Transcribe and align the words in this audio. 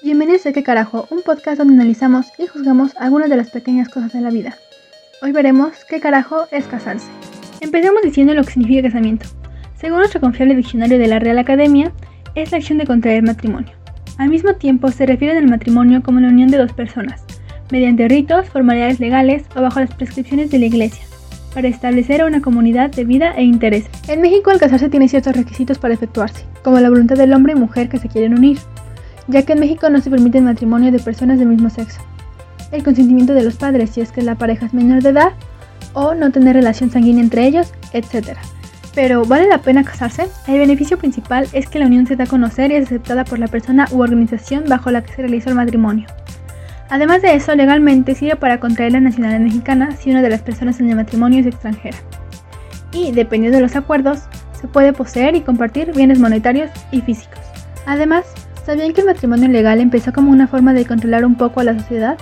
Bienvenidos 0.00 0.46
a 0.46 0.52
¿Qué 0.52 0.62
carajo? 0.62 1.08
Un 1.10 1.22
podcast 1.22 1.58
donde 1.58 1.74
analizamos 1.74 2.26
y 2.38 2.46
juzgamos 2.46 2.96
algunas 2.98 3.28
de 3.28 3.36
las 3.36 3.50
pequeñas 3.50 3.88
cosas 3.88 4.12
de 4.12 4.20
la 4.20 4.30
vida. 4.30 4.56
Hoy 5.22 5.32
veremos 5.32 5.72
qué 5.88 5.98
carajo 5.98 6.46
es 6.52 6.66
casarse. 6.66 7.08
Empecemos 7.60 8.02
diciendo 8.02 8.32
lo 8.32 8.44
que 8.44 8.52
significa 8.52 8.82
casamiento. 8.82 9.26
Según 9.74 9.98
nuestro 9.98 10.20
confiable 10.20 10.54
diccionario 10.54 11.00
de 11.00 11.08
la 11.08 11.18
Real 11.18 11.36
Academia, 11.38 11.90
es 12.36 12.52
la 12.52 12.58
acción 12.58 12.78
de 12.78 12.86
contraer 12.86 13.24
matrimonio. 13.24 13.72
Al 14.18 14.28
mismo 14.28 14.54
tiempo 14.54 14.88
se 14.92 15.04
refiere 15.04 15.36
al 15.36 15.48
matrimonio 15.48 16.00
como 16.00 16.20
la 16.20 16.28
unión 16.28 16.48
de 16.48 16.58
dos 16.58 16.72
personas, 16.72 17.24
mediante 17.72 18.06
ritos, 18.06 18.48
formalidades 18.50 19.00
legales 19.00 19.46
o 19.56 19.62
bajo 19.62 19.80
las 19.80 19.92
prescripciones 19.92 20.48
de 20.52 20.60
la 20.60 20.66
Iglesia, 20.66 21.04
para 21.52 21.66
establecer 21.66 22.22
una 22.22 22.40
comunidad 22.40 22.90
de 22.90 23.04
vida 23.04 23.32
e 23.36 23.42
interés. 23.42 23.86
En 24.06 24.20
México 24.20 24.52
el 24.52 24.60
casarse 24.60 24.90
tiene 24.90 25.08
ciertos 25.08 25.36
requisitos 25.36 25.80
para 25.80 25.94
efectuarse, 25.94 26.44
como 26.62 26.78
la 26.78 26.88
voluntad 26.88 27.16
del 27.16 27.32
hombre 27.32 27.54
y 27.54 27.56
mujer 27.56 27.88
que 27.88 27.98
se 27.98 28.08
quieren 28.08 28.38
unir, 28.38 28.58
ya 29.28 29.42
que 29.42 29.52
en 29.52 29.60
México 29.60 29.88
no 29.90 30.00
se 30.00 30.10
permite 30.10 30.38
el 30.38 30.44
matrimonio 30.44 30.90
de 30.90 30.98
personas 30.98 31.38
del 31.38 31.48
mismo 31.48 31.70
sexo. 31.70 32.00
El 32.72 32.82
consentimiento 32.82 33.34
de 33.34 33.44
los 33.44 33.56
padres 33.56 33.90
si 33.90 34.00
es 34.00 34.10
que 34.10 34.22
la 34.22 34.34
pareja 34.34 34.66
es 34.66 34.74
menor 34.74 35.02
de 35.02 35.10
edad 35.10 35.32
o 35.92 36.14
no 36.14 36.32
tener 36.32 36.56
relación 36.56 36.90
sanguínea 36.90 37.22
entre 37.22 37.46
ellos, 37.46 37.72
etc. 37.92 38.36
Pero 38.94 39.24
¿vale 39.24 39.46
la 39.46 39.58
pena 39.58 39.84
casarse? 39.84 40.26
El 40.46 40.58
beneficio 40.58 40.98
principal 40.98 41.46
es 41.52 41.68
que 41.68 41.78
la 41.78 41.86
unión 41.86 42.06
se 42.06 42.16
da 42.16 42.24
a 42.24 42.26
conocer 42.26 42.70
y 42.70 42.74
es 42.74 42.86
aceptada 42.86 43.24
por 43.24 43.38
la 43.38 43.48
persona 43.48 43.86
u 43.92 44.00
organización 44.00 44.64
bajo 44.66 44.90
la 44.90 45.02
que 45.02 45.12
se 45.12 45.22
realizó 45.22 45.50
el 45.50 45.56
matrimonio. 45.56 46.08
Además 46.90 47.20
de 47.20 47.34
eso, 47.34 47.54
legalmente 47.54 48.14
sirve 48.14 48.36
para 48.36 48.60
contraer 48.60 48.92
la 48.92 49.00
nacionalidad 49.00 49.40
mexicana 49.40 49.94
si 49.96 50.10
una 50.10 50.22
de 50.22 50.30
las 50.30 50.42
personas 50.42 50.80
en 50.80 50.88
el 50.88 50.96
matrimonio 50.96 51.40
es 51.40 51.46
extranjera. 51.46 51.98
Y, 52.92 53.12
dependiendo 53.12 53.58
de 53.58 53.62
los 53.62 53.76
acuerdos, 53.76 54.22
se 54.58 54.68
puede 54.68 54.94
poseer 54.94 55.36
y 55.36 55.42
compartir 55.42 55.92
bienes 55.94 56.18
monetarios 56.18 56.70
y 56.90 57.02
físicos. 57.02 57.40
Además, 57.84 58.24
¿Sabían 58.68 58.92
que 58.92 59.00
el 59.00 59.06
matrimonio 59.06 59.48
legal 59.48 59.80
empezó 59.80 60.12
como 60.12 60.30
una 60.30 60.46
forma 60.46 60.74
de 60.74 60.84
controlar 60.84 61.24
un 61.24 61.36
poco 61.36 61.60
a 61.60 61.64
la 61.64 61.78
sociedad? 61.78 62.18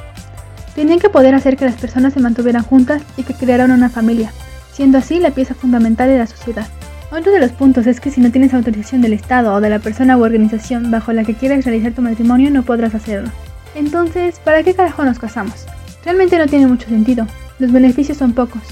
Tenían 0.76 1.00
que 1.00 1.08
poder 1.08 1.34
hacer 1.34 1.56
que 1.56 1.64
las 1.64 1.74
personas 1.74 2.12
se 2.12 2.20
mantuvieran 2.20 2.62
juntas 2.62 3.02
y 3.16 3.24
que 3.24 3.34
crearan 3.34 3.72
una 3.72 3.88
familia, 3.88 4.30
siendo 4.72 4.98
así 4.98 5.18
la 5.18 5.32
pieza 5.32 5.54
fundamental 5.54 6.08
de 6.08 6.18
la 6.18 6.28
sociedad. 6.28 6.68
Otro 7.10 7.32
de 7.32 7.40
los 7.40 7.50
puntos 7.50 7.88
es 7.88 7.98
que 7.98 8.12
si 8.12 8.20
no 8.20 8.30
tienes 8.30 8.54
autorización 8.54 9.00
del 9.00 9.14
Estado 9.14 9.54
o 9.54 9.60
de 9.60 9.70
la 9.70 9.80
persona 9.80 10.16
u 10.16 10.22
organización 10.22 10.88
bajo 10.92 11.12
la 11.12 11.24
que 11.24 11.34
quieras 11.34 11.64
realizar 11.64 11.94
tu 11.94 12.02
matrimonio 12.02 12.48
no 12.52 12.62
podrás 12.62 12.94
hacerlo. 12.94 13.28
Entonces, 13.74 14.38
¿para 14.38 14.62
qué 14.62 14.72
carajo 14.72 15.04
nos 15.04 15.18
casamos? 15.18 15.66
Realmente 16.04 16.38
no 16.38 16.46
tiene 16.46 16.68
mucho 16.68 16.88
sentido. 16.88 17.26
Los 17.58 17.72
beneficios 17.72 18.18
son 18.18 18.34
pocos. 18.34 18.62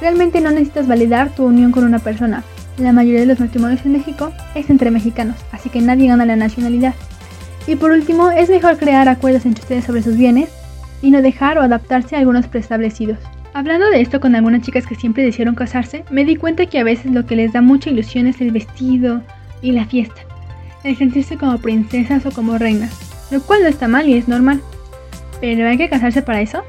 Realmente 0.00 0.40
no 0.40 0.50
necesitas 0.50 0.88
validar 0.88 1.28
tu 1.34 1.44
unión 1.44 1.72
con 1.72 1.84
una 1.84 1.98
persona, 1.98 2.42
la 2.84 2.92
mayoría 2.92 3.20
de 3.20 3.26
los 3.26 3.40
matrimonios 3.40 3.84
en 3.84 3.92
México 3.92 4.32
es 4.54 4.70
entre 4.70 4.90
mexicanos, 4.90 5.36
así 5.52 5.70
que 5.70 5.80
nadie 5.80 6.08
gana 6.08 6.26
la 6.26 6.36
nacionalidad. 6.36 6.94
Y 7.66 7.76
por 7.76 7.92
último, 7.92 8.30
es 8.30 8.50
mejor 8.50 8.76
crear 8.78 9.08
acuerdos 9.08 9.46
entre 9.46 9.62
ustedes 9.62 9.84
sobre 9.84 10.02
sus 10.02 10.16
bienes 10.16 10.50
y 11.00 11.10
no 11.10 11.22
dejar 11.22 11.58
o 11.58 11.62
adaptarse 11.62 12.16
a 12.16 12.18
algunos 12.18 12.46
preestablecidos. 12.46 13.18
Hablando 13.54 13.90
de 13.90 14.00
esto 14.00 14.20
con 14.20 14.34
algunas 14.34 14.62
chicas 14.62 14.86
que 14.86 14.94
siempre 14.94 15.24
desearon 15.24 15.54
casarse, 15.54 16.04
me 16.10 16.24
di 16.24 16.36
cuenta 16.36 16.66
que 16.66 16.78
a 16.78 16.84
veces 16.84 17.12
lo 17.12 17.26
que 17.26 17.36
les 17.36 17.52
da 17.52 17.60
mucha 17.60 17.90
ilusión 17.90 18.26
es 18.26 18.40
el 18.40 18.50
vestido 18.50 19.22
y 19.60 19.72
la 19.72 19.84
fiesta, 19.84 20.22
el 20.84 20.96
sentirse 20.96 21.36
como 21.36 21.58
princesas 21.58 22.24
o 22.24 22.30
como 22.30 22.56
reinas, 22.56 22.98
lo 23.30 23.42
cual 23.42 23.62
no 23.62 23.68
está 23.68 23.88
mal 23.88 24.08
y 24.08 24.14
es 24.14 24.26
normal. 24.26 24.60
Pero 25.40 25.68
¿hay 25.68 25.76
que 25.76 25.90
casarse 25.90 26.22
para 26.22 26.40
eso? 26.40 26.62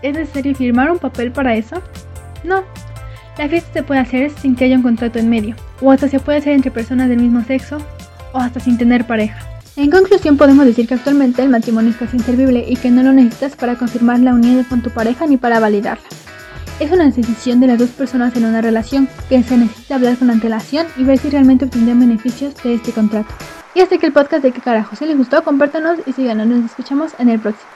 ¿Es 0.00 0.14
necesario 0.14 0.54
firmar 0.54 0.90
un 0.90 0.98
papel 0.98 1.32
para 1.32 1.54
eso? 1.54 1.82
No, 2.44 2.62
la 3.38 3.48
fiesta 3.48 3.72
se 3.72 3.82
puede 3.82 4.00
hacer 4.00 4.30
sin 4.30 4.54
que 4.54 4.64
haya 4.64 4.76
un 4.76 4.82
contrato 4.82 5.18
en 5.18 5.30
medio, 5.30 5.56
o 5.80 5.90
hasta 5.90 6.08
se 6.08 6.20
puede 6.20 6.38
hacer 6.38 6.52
entre 6.52 6.70
personas 6.70 7.08
del 7.08 7.18
mismo 7.18 7.42
sexo, 7.44 7.78
o 8.32 8.38
hasta 8.38 8.60
sin 8.60 8.78
tener 8.78 9.06
pareja. 9.06 9.38
En 9.74 9.90
conclusión, 9.90 10.36
podemos 10.36 10.66
decir 10.66 10.86
que 10.86 10.94
actualmente 10.94 11.42
el 11.42 11.48
matrimonio 11.48 11.90
es 11.90 11.96
casi 11.96 12.18
inservible 12.18 12.64
y 12.68 12.76
que 12.76 12.90
no 12.90 13.02
lo 13.02 13.12
necesitas 13.12 13.56
para 13.56 13.76
confirmar 13.76 14.20
la 14.20 14.34
unión 14.34 14.64
con 14.64 14.82
tu 14.82 14.90
pareja 14.90 15.26
ni 15.26 15.38
para 15.38 15.60
validarla. 15.60 16.04
Es 16.78 16.90
una 16.90 17.04
decisión 17.06 17.60
de 17.60 17.68
las 17.68 17.78
dos 17.78 17.90
personas 17.90 18.36
en 18.36 18.44
una 18.44 18.60
relación 18.60 19.08
que 19.28 19.42
se 19.42 19.56
necesita 19.56 19.94
hablar 19.94 20.18
con 20.18 20.30
antelación 20.30 20.86
y 20.96 21.04
ver 21.04 21.18
si 21.18 21.30
realmente 21.30 21.64
obtendrán 21.64 22.00
beneficios 22.00 22.54
de 22.62 22.74
este 22.74 22.92
contrato. 22.92 23.32
Y 23.74 23.80
hasta 23.80 23.96
que 23.96 24.06
el 24.06 24.12
podcast 24.12 24.42
de 24.42 24.52
qué 24.52 24.60
carajo, 24.60 24.94
si 24.94 25.06
les 25.06 25.16
gustó, 25.16 25.42
compártanos 25.42 26.00
y 26.06 26.12
síganos, 26.12 26.46
nos 26.46 26.66
escuchamos 26.66 27.12
en 27.18 27.30
el 27.30 27.40
próximo. 27.40 27.70